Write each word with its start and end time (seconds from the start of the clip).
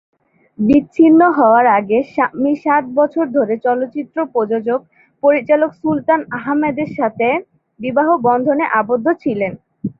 বিচ্ছিন্ন 0.59 1.21
হওয়ার 1.37 1.65
আগে 1.77 1.99
শাম্মী 2.13 2.53
সাত 2.63 2.83
বছর 2.99 3.25
ধরে 3.37 3.53
চলচ্চিত্র 3.65 4.17
প্রযোজক 4.33 4.79
পরিচালক 5.23 5.71
সুলতান 5.81 6.19
আহমেদের 6.37 6.89
সাথে 6.99 7.27
বিবাহ 7.79 8.07
বন্ধনে 8.27 8.65
আবদ্ধ 8.79 9.07
ছিলেন। 9.23 9.51